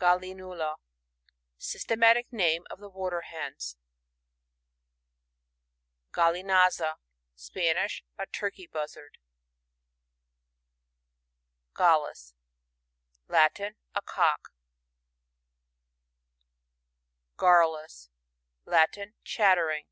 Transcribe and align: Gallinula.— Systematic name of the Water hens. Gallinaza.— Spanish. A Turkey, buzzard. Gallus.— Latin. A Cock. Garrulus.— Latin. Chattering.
Gallinula.— 0.00 0.76
Systematic 1.58 2.32
name 2.32 2.64
of 2.70 2.78
the 2.80 2.88
Water 2.88 3.20
hens. 3.20 3.76
Gallinaza.— 6.10 6.94
Spanish. 7.34 8.02
A 8.16 8.26
Turkey, 8.26 8.66
buzzard. 8.66 9.18
Gallus.— 11.76 12.32
Latin. 13.28 13.76
A 13.94 14.00
Cock. 14.00 14.54
Garrulus.— 17.36 18.08
Latin. 18.64 19.12
Chattering. 19.22 19.84